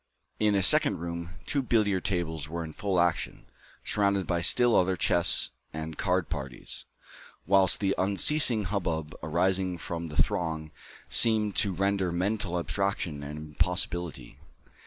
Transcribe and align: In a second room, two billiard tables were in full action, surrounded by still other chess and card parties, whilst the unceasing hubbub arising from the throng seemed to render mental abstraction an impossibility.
In 0.39 0.55
a 0.55 0.63
second 0.63 0.97
room, 0.97 1.35
two 1.45 1.61
billiard 1.61 2.05
tables 2.05 2.49
were 2.49 2.63
in 2.63 2.73
full 2.73 2.99
action, 2.99 3.45
surrounded 3.85 4.25
by 4.25 4.41
still 4.41 4.75
other 4.75 4.97
chess 4.97 5.51
and 5.73 5.95
card 5.95 6.27
parties, 6.27 6.85
whilst 7.45 7.79
the 7.79 7.93
unceasing 7.99 8.63
hubbub 8.63 9.13
arising 9.21 9.77
from 9.77 10.07
the 10.07 10.19
throng 10.19 10.71
seemed 11.07 11.55
to 11.57 11.71
render 11.71 12.11
mental 12.11 12.57
abstraction 12.57 13.21
an 13.21 13.37
impossibility. 13.37 14.39